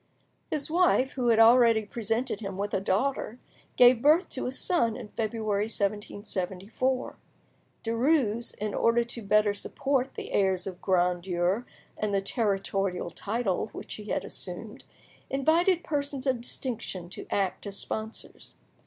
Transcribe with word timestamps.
His 0.49 0.67
wife, 0.71 1.11
who 1.11 1.27
had 1.27 1.37
already 1.37 1.85
presented 1.85 2.39
him 2.39 2.57
with 2.57 2.73
a 2.73 2.79
daughter, 2.81 3.37
gave 3.75 4.01
birth 4.01 4.29
to 4.29 4.47
a 4.47 4.51
son 4.51 4.97
in 4.97 5.09
February 5.09 5.65
1774. 5.65 7.17
Derues, 7.83 8.55
in 8.55 8.73
order 8.73 9.03
to 9.03 9.21
better 9.21 9.53
support 9.53 10.15
the 10.15 10.31
airs 10.31 10.65
of 10.65 10.81
grandeur 10.81 11.67
and 11.95 12.15
the 12.15 12.19
territorial 12.19 13.11
title 13.11 13.67
which 13.73 13.93
he 13.93 14.05
had 14.05 14.25
assumed, 14.25 14.85
invited 15.29 15.83
persons 15.83 16.25
of 16.25 16.41
distinction 16.41 17.07
to 17.09 17.27
act 17.29 17.67
as 17.67 17.77
sponsors. 17.77 18.55